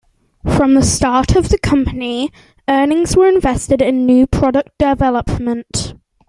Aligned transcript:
From 0.57 0.73
the 0.73 0.81
start 0.81 1.35
of 1.35 1.49
the 1.49 1.59
company, 1.59 2.31
earnings 2.67 3.15
were 3.15 3.27
invested 3.29 3.83
in 3.83 4.07
new 4.07 4.25
product 4.25 4.71
development. 4.79 5.93